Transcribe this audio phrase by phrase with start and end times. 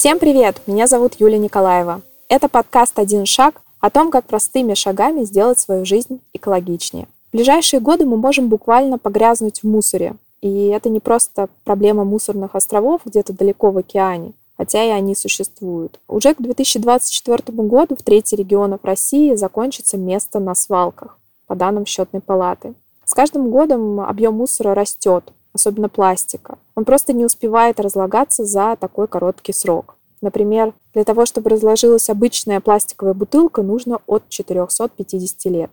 [0.00, 0.62] Всем привет!
[0.66, 2.00] Меня зовут Юлия Николаева.
[2.30, 7.06] Это подкаст «Один шаг» о том, как простыми шагами сделать свою жизнь экологичнее.
[7.28, 10.14] В ближайшие годы мы можем буквально погрязнуть в мусоре.
[10.40, 16.00] И это не просто проблема мусорных островов где-то далеко в океане, хотя и они существуют.
[16.08, 22.22] Уже к 2024 году в трети регионов России закончится место на свалках, по данным счетной
[22.22, 22.72] палаты.
[23.04, 26.58] С каждым годом объем мусора растет, особенно пластика.
[26.74, 29.96] Он просто не успевает разлагаться за такой короткий срок.
[30.20, 35.70] Например, для того, чтобы разложилась обычная пластиковая бутылка, нужно от 450 лет.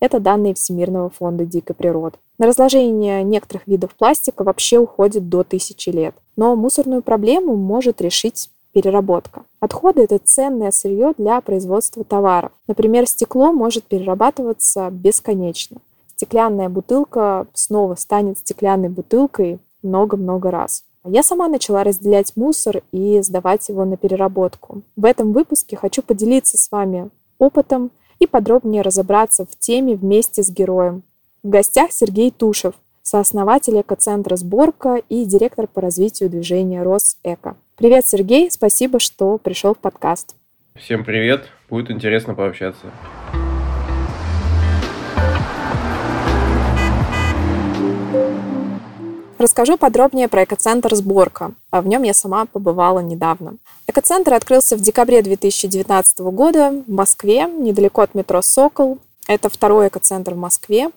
[0.00, 2.18] Это данные Всемирного фонда дикой природы.
[2.38, 6.14] На разложение некоторых видов пластика вообще уходит до тысячи лет.
[6.36, 9.44] Но мусорную проблему может решить переработка.
[9.60, 12.50] Отходы– это ценное сырье для производства товаров.
[12.66, 15.78] Например, стекло может перерабатываться бесконечно
[16.24, 20.84] стеклянная бутылка снова станет стеклянной бутылкой много-много раз.
[21.04, 24.80] Я сама начала разделять мусор и сдавать его на переработку.
[24.96, 30.48] В этом выпуске хочу поделиться с вами опытом и подробнее разобраться в теме вместе с
[30.48, 31.02] героем.
[31.42, 37.56] В гостях Сергей Тушев, сооснователь экоцентра «Сборка» и директор по развитию движения «Росэко».
[37.76, 40.34] Привет, Сергей, спасибо, что пришел в подкаст.
[40.74, 42.86] Всем привет, будет интересно пообщаться.
[49.36, 51.54] Расскажу подробнее про экоцентр «Сборка».
[51.70, 53.56] А в нем я сама побывала недавно.
[53.88, 58.98] Экоцентр открылся в декабре 2019 года в Москве, недалеко от метро «Сокол».
[59.26, 60.90] Это второй экоцентр в Москве.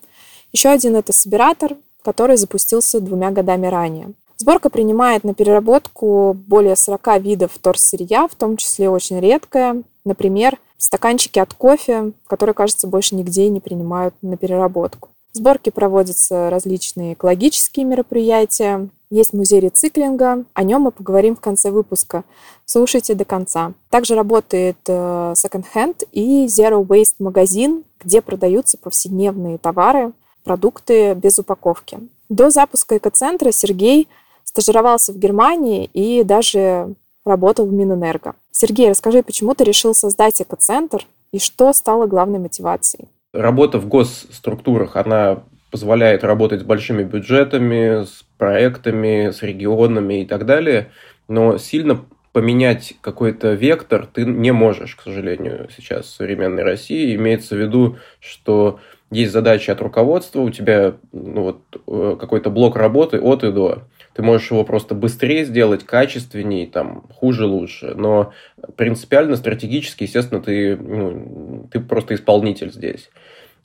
[0.54, 4.14] Еще один– это «Собиратор», который запустился двумя годами ранее.
[4.38, 9.82] Сборка принимает на переработку более 40 видов вторсырья, в том числе очень редкое.
[10.06, 15.10] Например, стаканчики от кофе, которые, кажется, больше нигде не принимают на переработку.
[15.38, 18.90] Сборке проводятся различные экологические мероприятия.
[19.10, 22.26] Есть музей рециклинга, о нем мы поговорим в конце выпуска.
[22.66, 23.72] Слушайте до конца.
[23.90, 24.92] Также работает э,
[25.38, 30.12] Second Hand и Zero Waste магазин, где продаются повседневные товары,
[30.44, 32.00] продукты без упаковки.
[32.28, 34.10] До запуска экоцентра Сергей
[34.44, 36.96] стажировался в Германии и даже
[37.26, 38.36] работал в Минэнерго.
[38.52, 43.08] Сергей, расскажи, почему ты решил создать экоцентр и что стало главной мотивацией?
[43.38, 50.46] Работа в госструктурах, она позволяет работать с большими бюджетами, с проектами, с регионами и так
[50.46, 50.92] далее,
[51.28, 57.16] но сильно поменять какой-то вектор ты не можешь, к сожалению, сейчас в современной России.
[57.16, 62.76] Имеется в виду, что есть задачи от руководства, у тебя ну, вот, э, какой-то блок
[62.76, 63.84] работы от и до.
[64.14, 67.94] Ты можешь его просто быстрее сделать, качественнее, там, хуже, лучше.
[67.96, 68.34] Но
[68.76, 73.10] принципиально, стратегически, естественно, ты, ну, ты просто исполнитель здесь.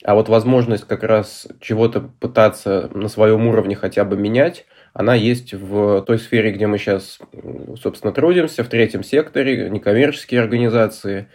[0.03, 5.53] А вот возможность как раз чего-то пытаться на своем уровне хотя бы менять, она есть
[5.53, 7.19] в той сфере, где мы сейчас,
[7.81, 11.29] собственно, трудимся, в третьем секторе, некоммерческие организации.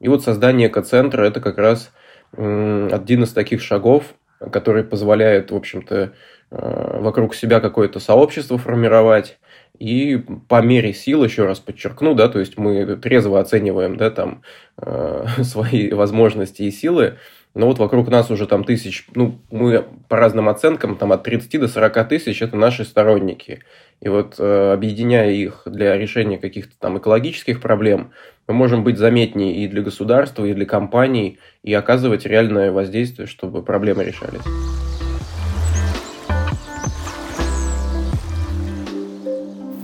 [0.00, 1.92] И вот создание экоцентра– это как раз
[2.32, 4.14] один из таких шагов,
[4.50, 6.12] который позволяет, в общем-то,
[6.50, 9.38] э, вокруг себя какое-то сообщество формировать,
[9.78, 14.42] и по мере сил, еще раз подчеркну, да, то есть мы трезво оцениваем, да, там,
[14.78, 17.18] э, свои возможности и силы,
[17.54, 21.60] но вот вокруг нас уже там тысяч, ну, мы по разным оценкам, там от 30
[21.60, 23.60] до 40 тысяч– это наши сторонники.
[24.00, 28.12] И вот э, объединяя их для решения каких-то там экологических проблем,
[28.48, 33.62] мы можем быть заметнее и для государства, и для компаний, и оказывать реальное воздействие, чтобы
[33.62, 34.42] проблемы решались.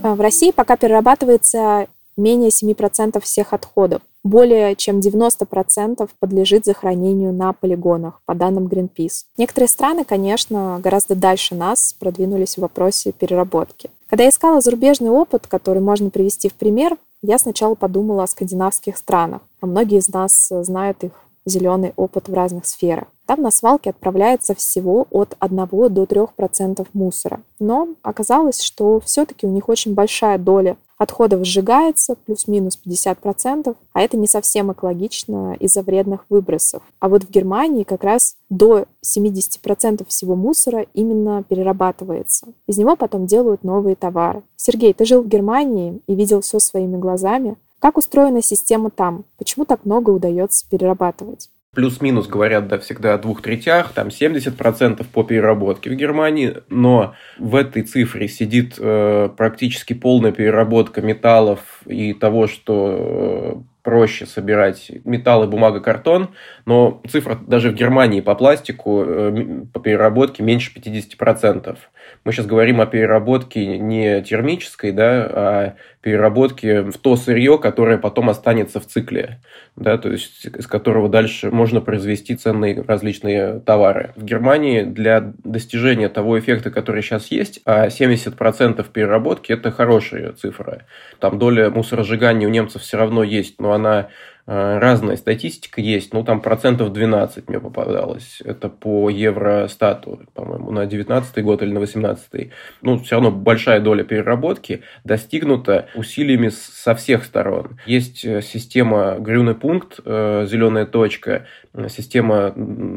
[0.01, 1.87] В России пока перерабатывается
[2.17, 4.01] менее 7% всех отходов.
[4.23, 9.25] Более чем 90% подлежит захоронению на полигонах, по данным Greenpeace.
[9.37, 13.89] Некоторые страны, конечно, гораздо дальше нас продвинулись в вопросе переработки.
[14.09, 18.97] Когда я искала зарубежный опыт, который можно привести в пример, я сначала подумала о скандинавских
[18.97, 21.11] странах, а многие из нас знают их
[21.45, 23.07] зеленый опыт в разных сферах.
[23.25, 27.41] Там на свалке отправляется всего от 1 до 3% мусора.
[27.59, 34.17] Но оказалось, что все-таки у них очень большая доля отходов сжигается, плюс-минус 50%, а это
[34.17, 36.83] не совсем экологично из-за вредных выбросов.
[36.99, 42.47] А вот в Германии как раз до 70% всего мусора именно перерабатывается.
[42.67, 44.43] Из него потом делают новые товары.
[44.57, 47.55] Сергей, ты жил в Германии и видел все своими глазами.
[47.79, 49.25] Как устроена система там?
[49.37, 51.49] Почему так много удается перерабатывать?
[51.73, 57.55] плюс-минус говорят, да, всегда о двух третях, там 70% по переработке в Германии, но в
[57.55, 65.47] этой цифре сидит э, практически полная переработка металлов и того, что проще собирать металл и
[65.47, 66.29] бумага, картон,
[66.65, 71.77] но цифра даже в Германии по пластику, э, по переработке меньше 50%.
[72.25, 78.29] Мы сейчас говорим о переработке не термической, да, а переработке в то сырье, которое потом
[78.29, 79.41] останется в цикле,
[79.75, 84.13] да, то есть из которого дальше можно произвести ценные различные товары.
[84.15, 90.85] В Германии для достижения того эффекта, который сейчас есть, а 70% переработки– это хорошая цифра.
[91.19, 94.07] Там доля мусоросжигания у немцев все равно есть, но она
[94.49, 98.41] разная статистика есть, ну, там процентов 12 мне попадалось.
[98.43, 102.51] Это по Евростату, по-моему, на 19 год или на 18
[102.81, 107.79] Ну, все равно большая доля переработки достигнута усилиями со всех сторон.
[107.85, 111.45] Есть э, система Грюный пункт, э, зеленая точка,
[111.87, 112.53] система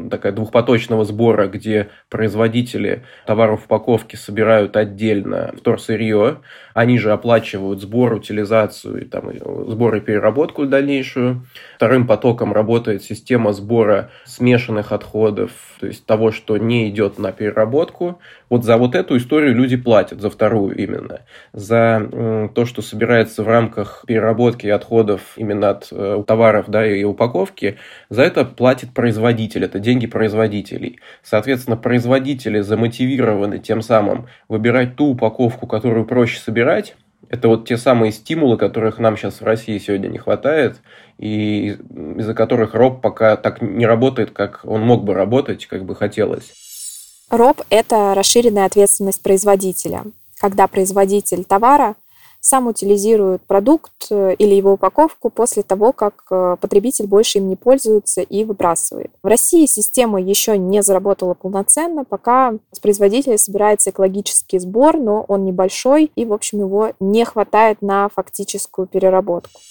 [0.09, 6.39] такая двухпоточного сбора, где производители товаров упаковки собирают отдельно вторсырье,
[6.73, 9.29] они же оплачивают сбор, утилизацию, там,
[9.69, 11.42] сбор и переработку дальнейшую.
[11.75, 18.19] Вторым потоком работает система сбора смешанных отходов, то есть того, что не идет на переработку.
[18.49, 21.21] Вот за вот эту историю люди платят, за вторую именно.
[21.53, 27.77] За то, что собирается в рамках переработки отходов именно от э, товаров да, и упаковки,
[28.09, 30.99] за это платит производитель, это деньги производителей.
[31.23, 36.95] Соответственно, производители замотивированы тем самым выбирать ту упаковку, которую проще собирать,
[37.29, 40.77] это вот те самые стимулы, которых нам сейчас в России сегодня не хватает,
[41.17, 41.77] и
[42.17, 46.53] из-за которых РОП пока так не работает, как он мог бы работать, как бы хотелось.
[47.29, 50.03] РОП– это расширенная ответственность производителя,
[50.39, 51.95] когда производитель товара
[52.43, 57.55] сам утилизирует продукт э, или его упаковку после того, как э, потребитель больше им не
[57.55, 59.11] пользуется и выбрасывает.
[59.23, 65.45] В России система еще не заработала полноценно, пока с производителя собирается экологический сбор, но он
[65.45, 69.61] небольшой и, в общем, его не хватает на фактическую переработку.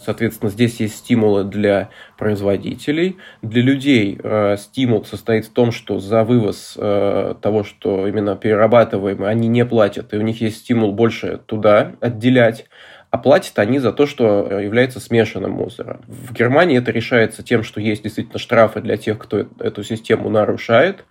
[0.00, 3.16] Соответственно, здесь есть стимулы для производителей.
[3.42, 9.28] Для людей э, стимул состоит в том, что за вывоз э, того, что именно перерабатываемый,
[9.28, 12.66] они не платят, и у них есть стимул больше туда отделять.
[13.10, 16.02] А платят они за то, что является смешанным мусором.
[16.06, 21.06] В Германии это решается тем, что есть действительно штрафы для тех, кто эту систему нарушает.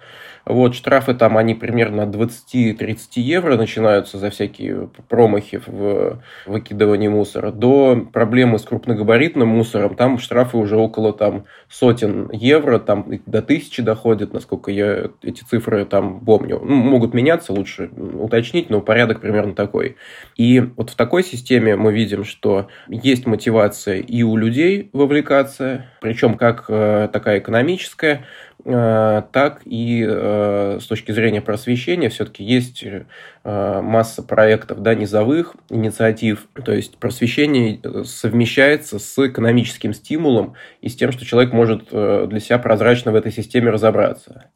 [0.47, 7.51] Вот, штрафы там, они примерно от 20-30 евро начинаются за всякие промахи в выкидывании мусора,
[7.51, 13.83] до проблемы с крупногабаритным мусором, там штрафы уже около там сотен евро, там до тысячи
[13.83, 16.61] доходят, насколько я эти цифры там помню.
[16.63, 19.97] Ну, могут меняться, лучше уточнить, но порядок примерно такой.
[20.37, 26.35] И вот в такой системе мы видим, что есть мотивация и у людей вовлекаться, причем
[26.35, 28.23] как э, такая экономическая,
[28.63, 36.47] так и э, с точки зрения просвещения все-таки есть э, масса проектов да, низовых инициатив.
[36.65, 42.57] То есть просвещение совмещается с экономическим стимулом и с тем, что человек может для себя
[42.57, 44.49] прозрачно в этой системе разобраться.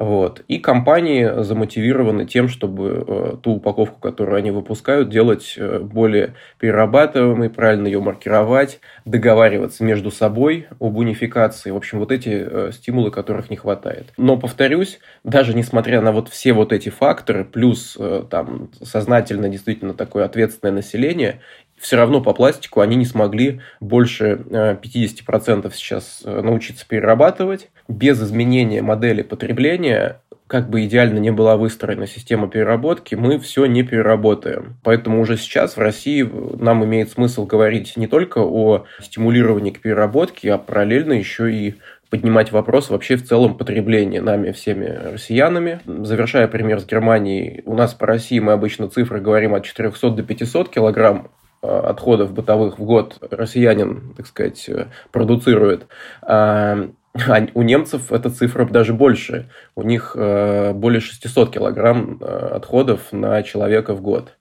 [0.00, 0.42] Вот.
[0.48, 7.50] И компании замотивированы тем, чтобы э, ту упаковку, которую они выпускают, делать э, более перерабатываемой,
[7.50, 11.70] правильно ее маркировать, договариваться между собой об унификации.
[11.70, 14.14] В общем, вот эти э, стимулы, которых не хватает.
[14.16, 17.98] Но, повторюсь, даже несмотря на вот все вот эти факторы, плюс
[18.30, 21.40] там сознательно действительно такое ответственное население,
[21.80, 29.22] все равно по пластику они не смогли больше 50% сейчас научиться перерабатывать без изменения модели
[29.22, 34.76] потребления, как бы идеально не была выстроена система переработки, мы все не переработаем.
[34.82, 40.52] Поэтому уже сейчас в России нам имеет смысл говорить не только о стимулировании к переработке,
[40.52, 41.76] а параллельно еще и
[42.10, 45.80] поднимать вопрос вообще в целом потребления нами, всеми россиянами.
[45.86, 50.22] Завершая пример с Германией, у нас по России мы обычно цифры говорим от 400 до
[50.24, 55.86] 500 килограмм э, отходов бытовых в год россиянин, так сказать, э, продуцирует.
[56.22, 59.50] А а у немцев эта цифра даже больше.
[59.74, 64.36] У них э, более 600 килограмм э, отходов на человека в год.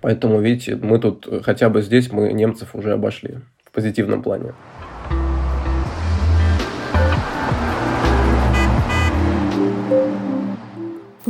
[0.00, 4.54] Поэтому, видите, мы тут хотя бы здесь мы немцев уже обошли в позитивном плане.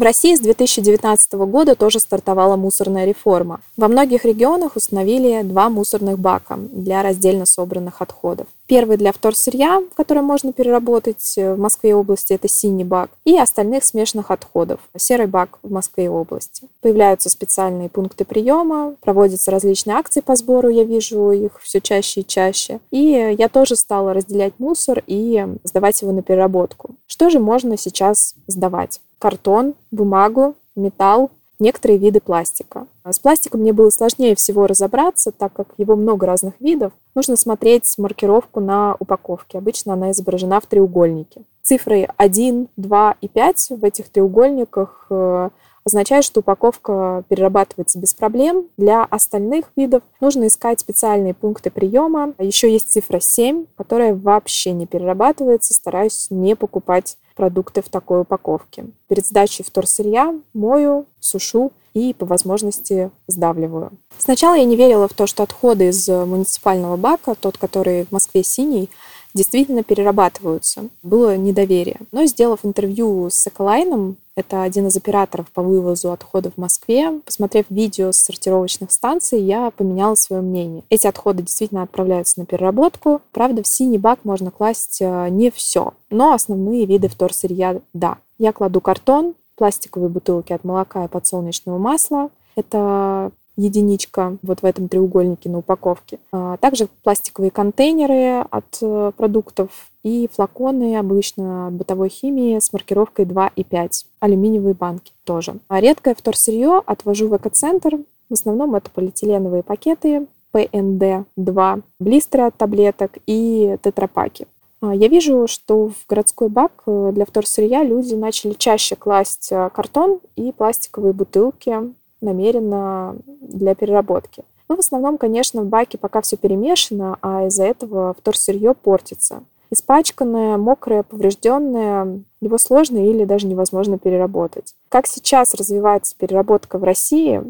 [0.03, 3.61] В России с 2019 года тоже стартовала мусорная реформа.
[3.77, 8.49] Во многих регионах установили два мусорных бака для раздельно собранных отходов.
[8.67, 13.85] Первый для вторсырья, который можно переработать в Москве и области, это синий бак, и остальных
[13.85, 16.67] смешанных отходов, серый бак в Москве и области.
[16.81, 22.27] Появляются специальные пункты приема, проводятся различные акции по сбору, я вижу их все чаще и
[22.27, 22.81] чаще.
[22.91, 26.91] И я тоже стала разделять мусор и сдавать его на переработку.
[27.07, 29.01] Что же можно сейчас сдавать?
[29.23, 32.89] Картон, бумагу, металл, некоторые виды пластика.
[33.09, 36.93] С пластиком мне было сложнее всего разобраться, так как его много разных видов.
[37.15, 39.59] Нужно смотреть маркировку на упаковке.
[39.59, 41.43] Обычно она изображена в треугольнике.
[41.63, 45.51] Цифры 1, 2 и 5 в этих треугольниках э,
[45.85, 48.67] означает, что упаковка перерабатывается без проблем.
[48.77, 52.35] Для остальных видов нужно искать специальные пункты приема.
[52.41, 55.75] Еще есть цифра 7, которая вообще не перерабатывается.
[55.75, 58.85] Стараюсь не покупать продукты в такой упаковке.
[59.09, 63.91] Перед сдачей вторсырья мою, сушу и по возможности сдавливаю.
[64.17, 68.45] Сначала я не верила в то, что отходы из муниципального бака, тот, который в Москве
[68.45, 68.89] синий,
[69.35, 70.85] действительно перерабатываются.
[71.03, 71.99] Было недоверие.
[72.13, 77.21] Но сделав интервью с Эколайном, это один из операторов по вывозу отходов в Москве.
[77.25, 80.85] Посмотрев видео с сортировочных станций, я поменяла свое мнение.
[80.89, 83.21] Эти отходы действительно отправляются на переработку.
[83.33, 88.17] Правда, в синий бак можно класть э, не все, но основные виды вторсырья– да.
[88.39, 92.31] Я кладу картон, пластиковые бутылки от молока и подсолнечного масла.
[92.57, 96.19] Это единичка вот в этом треугольнике на упаковке.
[96.33, 99.71] А также пластиковые контейнеры от э, продуктов
[100.03, 104.07] и флаконы обычно бытовой химии с маркировкой 2 и 5.
[104.21, 105.57] Алюминиевые банки тоже.
[105.69, 107.99] А редкое вторсырье отвожу в экоцентр.
[108.29, 114.47] В основном это полиэтиленовые пакеты, ПНД-2, блистеры от таблеток и тетрапаки.
[114.81, 119.71] А я вижу, что в городской бак э, для вторсырья люди начали чаще класть э,
[119.73, 124.45] картон и пластиковые бутылки намеренно для переработки.
[124.69, 129.45] Но в основном, конечно, в баке пока все перемешано, а из-за этого вторсырье портится.
[129.71, 134.75] Испачканное, мокрое, поврежденное, его сложно или даже невозможно переработать.
[134.89, 137.43] Как сейчас развивается переработка в России,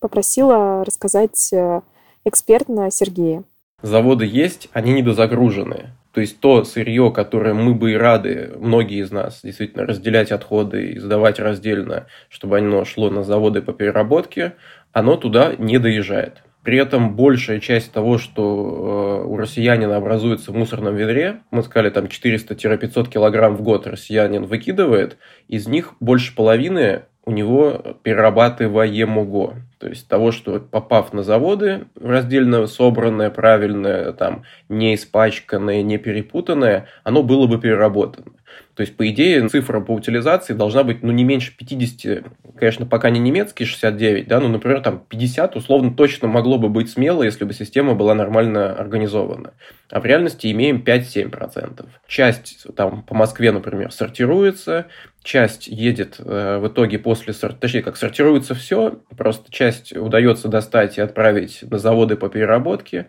[0.00, 1.80] попросила рассказать э,
[2.24, 3.44] экспертно Сергея.
[3.82, 5.90] Заводы есть, они недозагружены.
[6.12, 10.88] То есть то сырье, которое мы бы и рады, многие из нас, действительно разделять отходы
[10.88, 14.54] и сдавать раздельно, чтобы оно шло на заводы по переработке,
[14.92, 16.42] оно туда не доезжает.
[16.62, 21.90] При этом большая часть того, что э, у россиянина образуется в мусорном ведре, мы сказали,
[21.90, 25.16] там 400-500 килограмм в год россиянин выкидывает,
[25.48, 29.62] из них больше половины у него перерабатываемого.
[29.78, 36.88] То есть того, что попав на заводы, раздельно собранное, правильное, там, не испачканное, не перепутанное,
[37.04, 38.32] оно было бы переработано.
[38.74, 42.24] То есть, по идее, цифра по утилизации должна быть, ну, не меньше 50,
[42.58, 46.90] конечно, пока не немецкий 69, да, но, например, там 50 условно точно могло бы быть
[46.90, 49.54] смело, если бы система была нормально организована.
[49.90, 51.86] А в реальности имеем 5-7%.
[52.08, 54.86] Часть там по Москве, например, сортируется,
[55.22, 61.00] часть едет э, в итоге после, точнее, как сортируется все, просто часть удается достать и
[61.00, 63.08] отправить на заводы по переработке,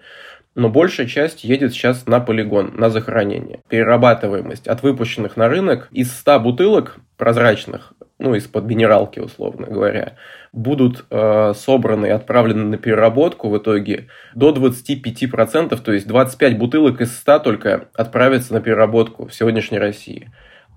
[0.53, 3.61] но большая часть едет сейчас на полигон, на захоронение.
[3.69, 10.17] Перерабатываемость от выпущенных на рынок из 100 бутылок прозрачных, ну, из-под минералки, условно говоря,
[10.51, 16.99] будут э, собраны и отправлены на переработку в итоге до 25%, то есть 25 бутылок
[16.99, 20.29] из 100 только отправятся на переработку в сегодняшней России.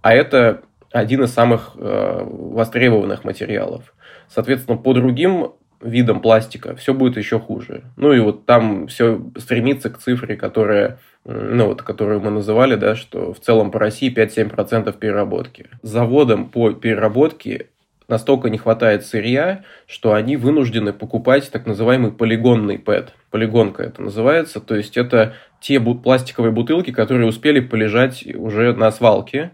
[0.02, 0.62] А это
[1.00, 3.94] один из самых э, востребованных материалов.
[4.28, 7.82] Соответственно, по другим видам пластика все будет еще хуже.
[7.96, 12.94] Ну и вот там все стремится к цифре, которая, ну вот, которую мы называли, да,
[12.94, 15.66] что в целом по России 5-7% переработки.
[15.82, 17.70] Заводам по переработке
[18.06, 23.14] настолько не хватает сырья, что они вынуждены покупать так называемый полигонный ПЭТ.
[23.30, 24.60] Полигонка это называется.
[24.60, 29.52] То есть это те пластиковые бутылки, которые успели полежать уже на свалке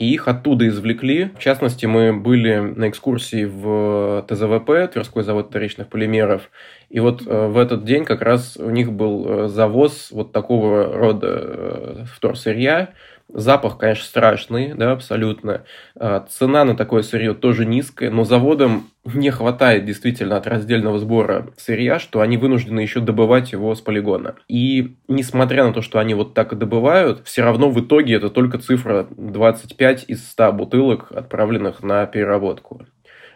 [0.00, 1.30] и их оттуда извлекли.
[1.36, 6.50] В частности, мы были на экскурсии в ТЗВП, Тверской завод вторичных полимеров,
[6.88, 10.84] и вот э, в этот день как раз у них был э, завоз вот такого
[10.84, 12.94] рода э, вторсырья,
[13.32, 15.64] Запах, конечно, страшный, да, абсолютно.
[15.94, 21.48] А, цена на такое сырье тоже низкая, но заводам не хватает действительно от раздельного сбора
[21.56, 24.34] сырья, что они вынуждены еще добывать его с полигона.
[24.48, 28.30] И несмотря на то, что они вот так и добывают, все равно в итоге это
[28.30, 32.86] только цифра 25 из 100 бутылок, отправленных на переработку.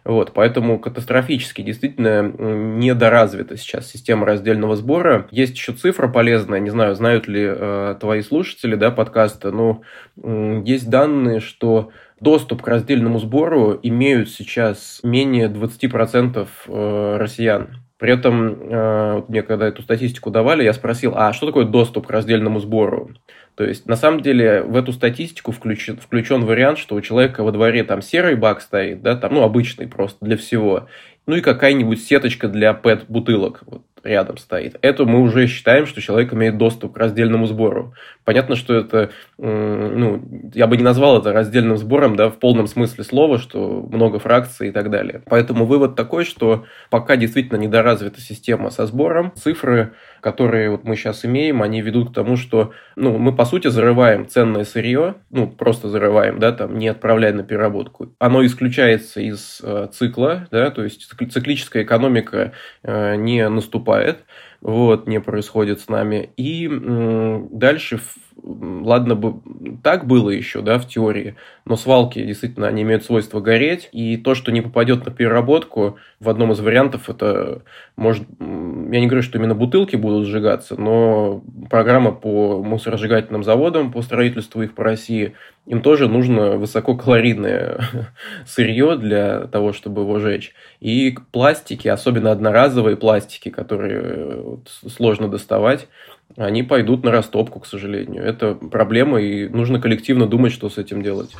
[0.04, 5.26] Вот, поэтому катастрофически действительно недоразвита сейчас система раздельного сбора.
[5.30, 9.80] Есть еще цифра полезная, не знаю, знают ли э, твои слушатели да, подкаста, но
[10.22, 17.83] э, есть данные, что доступ к раздельному сбору имеют сейчас менее 20% э, россиян.
[17.98, 22.10] При этом э, мне когда эту статистику давали, я спросил, а что такое доступ к
[22.10, 23.10] раздельному сбору?
[23.54, 27.52] То есть, на самом деле, в эту статистику включен, включен вариант, что у человека во
[27.52, 30.88] дворе там серый бак стоит, да, там, ну, обычный просто для всего,
[31.26, 33.62] ну и какая-нибудь сеточка для пэт-бутылок.
[33.66, 33.82] Вот.
[34.04, 34.76] Рядом стоит.
[34.82, 37.94] Это мы уже считаем, что человек имеет доступ к раздельному сбору.
[38.24, 40.22] Понятно, что это, ну,
[40.54, 44.68] я бы не назвал это раздельным сбором, да, в полном смысле слова, что много фракций
[44.68, 45.22] и так далее.
[45.26, 49.92] Поэтому вывод такой, что пока действительно недоразвита система со сбором, цифры
[50.24, 54.26] которые вот мы сейчас имеем, они ведут к тому, что ну, мы, по сути, зарываем
[54.26, 58.14] ценное сырье, ну, просто зарываем, да, там, не отправляя на переработку.
[58.18, 63.84] Оно исключается из э, цикла, да, то есть циклическая экономика э, не наступает,
[64.60, 66.30] вот, не происходит с нами.
[66.36, 66.68] И
[67.50, 68.00] дальше
[68.44, 69.40] ладно бы
[69.82, 71.34] так было еще, да, в теории,
[71.64, 76.28] но свалки действительно, они имеют свойство гореть, и то, что не попадет на переработку, в
[76.28, 77.62] одном из вариантов это
[77.96, 84.02] может, я не говорю, что именно бутылки будут сжигаться, но программа по мусоросжигательным заводам, по
[84.02, 85.34] строительству их по России,
[85.66, 87.78] им тоже нужно высококалорийное
[88.46, 90.54] сырье для того, чтобы его жечь.
[90.80, 94.58] И пластики, особенно одноразовые пластики, которые
[94.88, 95.88] сложно доставать,
[96.36, 98.24] они пойдут на растопку, к сожалению.
[98.24, 101.30] Это проблема, и нужно коллективно думать, что с этим делать.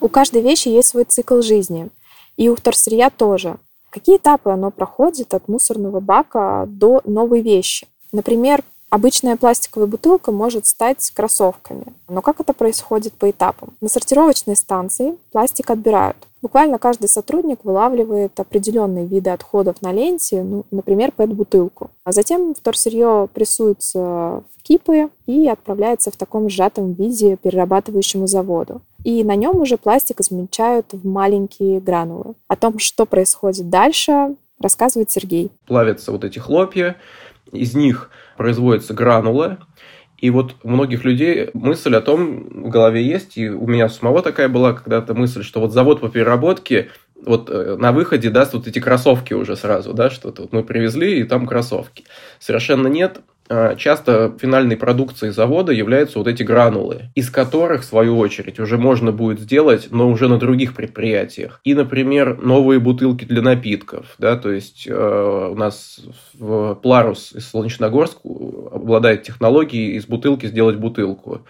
[0.00, 1.88] У каждой вещи есть свой цикл жизни.
[2.36, 3.56] И у вторсырья тоже.
[3.90, 7.86] Какие этапы оно проходит от мусорного бака до новой вещи?
[8.12, 11.86] Например, Обычная пластиковая бутылка может стать кроссовками.
[12.08, 13.74] Но как это происходит по этапам?
[13.80, 16.16] На сортировочной станции пластик отбирают.
[16.42, 21.90] Буквально каждый сотрудник вылавливает определенные виды отходов на ленте, ну, например, пэт-бутылку.
[22.02, 28.80] А затем вторсырье прессуется в кипы и отправляется в таком сжатом виде перерабатывающему заводу.
[29.04, 32.34] И на нем уже пластик измельчают в маленькие гранулы.
[32.48, 35.52] О том, что происходит дальше, рассказывает Сергей.
[35.66, 36.96] Плавятся вот эти хлопья,
[37.52, 39.58] из них производятся гранулы,
[40.16, 44.22] и вот у многих людей мысль о том в голове есть, и у меня самого
[44.22, 46.88] такая была когда-то мысль, что вот завод по переработке
[47.24, 51.20] вот э, на выходе даст вот эти кроссовки уже сразу, да, что-то вот мы привезли,
[51.20, 52.04] и там кроссовки.
[52.38, 53.20] Совершенно нет.
[53.52, 58.78] А, часто финальной продукцией завода являются вот эти гранулы, из которых, в свою очередь, уже
[58.78, 61.60] можно будет сделать, но уже на других предприятиях.
[61.64, 64.14] И, например, новые бутылки для напитков.
[64.18, 66.00] Да, то есть э, у нас
[66.34, 71.44] в Пларус из Солнечногорск обладает технологией из бутылки сделать бутылку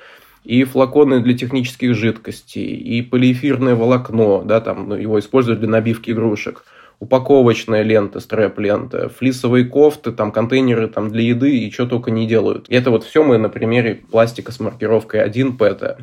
[0.45, 6.11] и флаконы для технических жидкостей, и полиэфирное волокно, да, там ну, его используют для набивки
[6.11, 6.65] игрушек–
[7.01, 12.67] упаковочная лента, стрэп-лента, флисовые кофты, там контейнеры там, для еды и что только не делают.
[12.69, 15.99] И это вот все мы на примере пластика с маркировкой 1 ПЭТа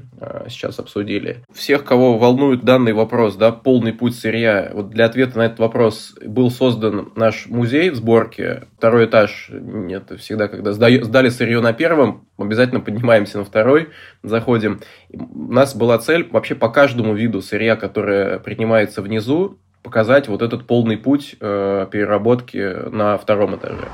[0.50, 1.44] сейчас обсудили.
[1.54, 6.16] Всех, кого волнует данный вопрос, да, полный путь сырья, вот для ответа на этот вопрос
[6.26, 8.64] был создан наш музей в сборке.
[8.78, 13.90] Второй этаж, нет, всегда, когда сдали сырье на первом, обязательно поднимаемся на второй,
[14.24, 14.82] заходим.
[15.14, 20.66] У нас была цель вообще по каждому виду сырья, которое принимается внизу, показать вот этот
[20.66, 23.88] полный путь э, переработки на втором этаже.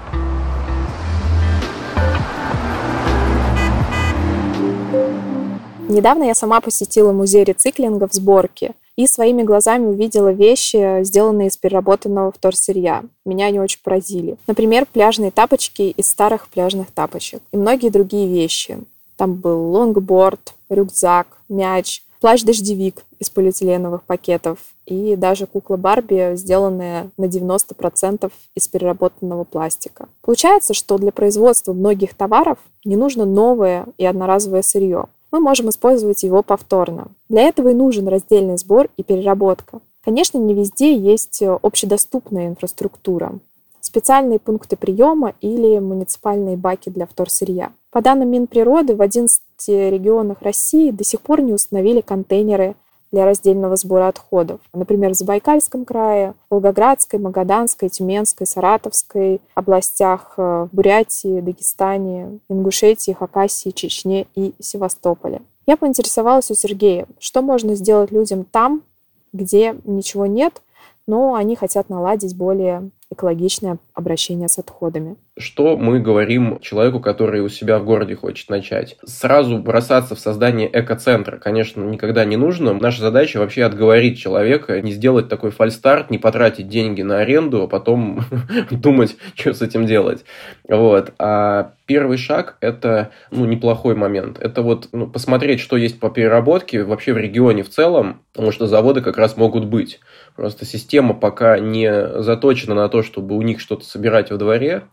[5.94, 11.58] Недавно я сама посетила музей рециклинга в сборке и своими глазами увидела вещи, сделанные из
[11.58, 13.04] переработанного вторсырья.
[13.26, 14.38] Меня они очень поразили.
[14.48, 18.80] Например, пляжные тапочки из старых пляжных тапочек и многие другие вещи.
[19.18, 27.26] Там был лонгборд, рюкзак, мяч, плащ-дождевик из полиэтиленовых пакетов и даже кукла Барби, сделанная на
[27.26, 30.08] 90% из переработанного пластика.
[30.22, 35.06] Получается, что для производства многих товаров не нужно новое и одноразовое сырье.
[35.32, 37.08] Мы можем использовать его повторно.
[37.30, 39.80] Для этого и нужен раздельный сбор и переработка.
[40.04, 43.40] Конечно, не везде есть общедоступная инфраструктура
[43.94, 47.72] специальные пункты приема или муниципальные баки для вторсырья.
[47.92, 52.76] По данным Минприроды, в 11 регионах России до сих пор не установили контейнеры
[53.14, 54.60] для раздельного сбора отходов.
[54.74, 63.70] Например, в Забайкальском крае, Волгоградской, Магаданской, Тюменской, Саратовской областях, э, в Бурятии, Дагестане, Ингушетии, Хакасии,
[63.70, 65.44] Чечне и Севастополе.
[65.68, 68.82] Я поинтересовалась у Сергея, что можно сделать людям там,
[69.32, 70.62] где ничего нет,
[71.06, 75.16] но они хотят наладить более экологичное обращение с отходами.
[75.38, 78.98] Что мы говорим человеку, который у себя в городе хочет начать?
[79.06, 82.74] Сразу бросаться в создание экоцентра, конечно, никогда не нужно.
[82.74, 87.68] Наша задача вообще отговорить человека, не сделать такой фальстарт, не потратить деньги на аренду, а
[87.68, 88.22] потом
[88.72, 90.24] думать, что с этим делать.
[90.68, 91.14] Вот.
[91.20, 94.40] А первый шаг– это ну, неплохой момент.
[94.40, 98.68] Это вот ну, посмотреть, что есть по переработке вообще в регионе в целом, потому что
[98.68, 100.00] заводы как раз могут быть.
[100.36, 104.84] Просто система пока не заточена на то, чтобы у них что-то собирать во дворе,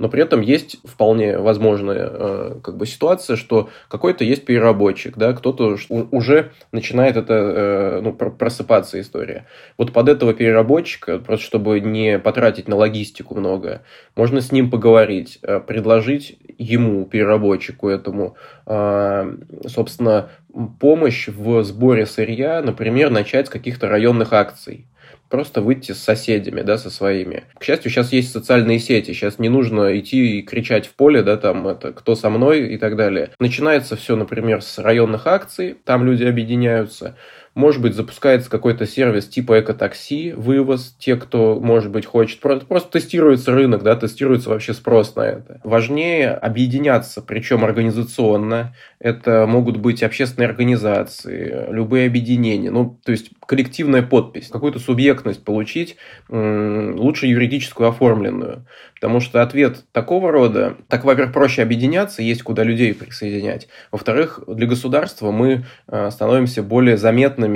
[0.00, 5.34] но при этом есть вполне возможная э, как бы ситуация, что какой-то есть переработчик, да,
[5.34, 9.46] кто-то уже начинает это, э, ну, просыпаться история.
[9.76, 13.82] Вот под этого переработчика, просто чтобы не потратить на логистику много,
[14.16, 18.36] можно с ним поговорить, э, предложить ему, переработчику этому,
[18.66, 20.30] собственно,
[20.78, 24.86] помощь в сборе сырья, например, начать с каких-то районных акций
[25.30, 27.44] просто выйти с соседями, да, со своими.
[27.58, 31.36] К счастью, сейчас есть социальные сети, сейчас не нужно идти и кричать в поле, да,
[31.36, 33.30] там, это, кто со мной и так далее.
[33.38, 37.16] Начинается все, например, с районных акций, там люди объединяются,
[37.60, 42.40] может быть, запускается какой-то сервис типа экотакси, вывоз, те, кто, может быть, хочет.
[42.40, 45.60] Просто, просто тестируется рынок, да, тестируется вообще спрос на это.
[45.62, 48.74] Важнее объединяться, причем организационно.
[48.98, 52.70] Это могут быть общественные организации, любые объединения.
[52.70, 55.96] Ну, то есть коллективная подпись, какую-то субъектность получить,
[56.28, 58.66] лучше юридическую оформленную.
[58.94, 63.68] Потому что ответ такого рода, так, во-первых, проще объединяться, есть куда людей присоединять.
[63.90, 67.49] Во-вторых, для государства мы э, становимся более заметными,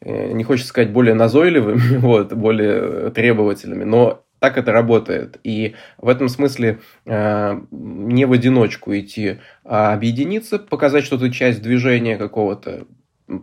[0.00, 5.38] э, не хочется сказать более назойливыми, вот, более требовательными, но так это работает.
[5.44, 11.62] И в этом смысле э, не в одиночку идти, а объединиться, показать, что ты часть
[11.62, 12.86] движения какого-то,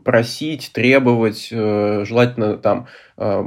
[0.04, 3.43] просить, требовать, э, желательно там э,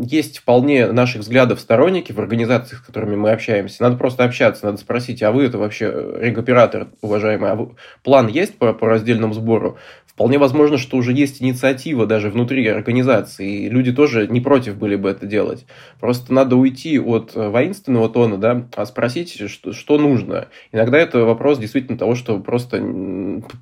[0.00, 3.82] есть вполне наших взглядов сторонники в организациях, с которыми мы общаемся.
[3.82, 5.86] Надо просто общаться, надо спросить, а вы это вообще
[6.20, 9.78] регоператор, уважаемый, а вы, план есть по, по раздельному сбору?
[10.18, 14.96] Вполне возможно, что уже есть инициатива даже внутри организации, и люди тоже не против были
[14.96, 15.64] бы это делать.
[16.00, 20.48] Просто надо уйти от воинственного тона, да, а спросить, что, что нужно.
[20.72, 22.82] Иногда это вопрос действительно того, что просто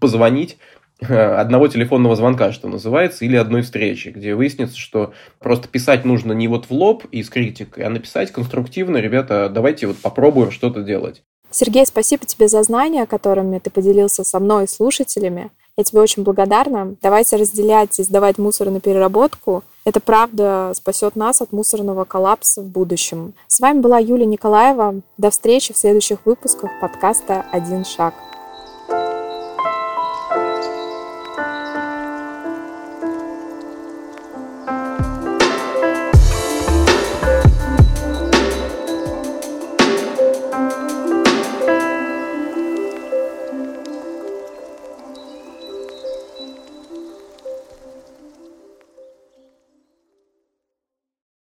[0.00, 0.56] позвонить,
[0.98, 6.48] одного телефонного звонка, что называется, или одной встречи, где выяснится, что просто писать нужно не
[6.48, 11.22] вот в лоб и с критикой, а написать конструктивно, ребята, давайте вот попробуем что-то делать.
[11.50, 15.50] Сергей, спасибо тебе за знания, которыми ты поделился со мной и слушателями.
[15.78, 16.96] Я тебе очень благодарна.
[17.02, 19.62] Давайте разделять и сдавать мусор на переработку.
[19.84, 23.34] Это правда спасет нас от мусорного коллапса в будущем.
[23.46, 25.02] С вами была Юлия Николаева.
[25.18, 28.14] До встречи в следующих выпусках подкаста «Один шаг».